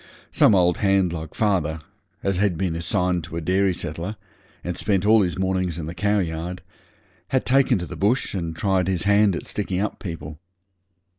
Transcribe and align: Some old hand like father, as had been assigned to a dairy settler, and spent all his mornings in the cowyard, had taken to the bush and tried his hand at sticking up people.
Some 0.31 0.55
old 0.55 0.77
hand 0.79 1.13
like 1.13 1.35
father, 1.35 1.79
as 2.23 2.37
had 2.37 2.57
been 2.57 2.75
assigned 2.75 3.23
to 3.25 3.37
a 3.37 3.39
dairy 3.41 3.71
settler, 3.71 4.15
and 4.63 4.75
spent 4.75 5.05
all 5.05 5.21
his 5.21 5.37
mornings 5.37 5.77
in 5.77 5.85
the 5.85 5.93
cowyard, 5.93 6.63
had 7.27 7.45
taken 7.45 7.77
to 7.77 7.85
the 7.85 7.95
bush 7.95 8.33
and 8.33 8.55
tried 8.55 8.87
his 8.87 9.03
hand 9.03 9.35
at 9.35 9.45
sticking 9.45 9.79
up 9.79 9.99
people. 9.99 10.39